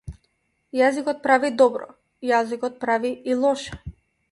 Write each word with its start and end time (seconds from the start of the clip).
Јазикот 0.79 1.21
прави 1.25 1.51
добро, 1.59 1.91
јазикот 2.33 2.83
прави 2.87 3.15
и 3.35 3.39
лошо. 3.45 3.81